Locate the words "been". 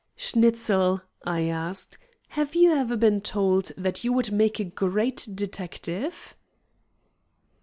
2.97-3.21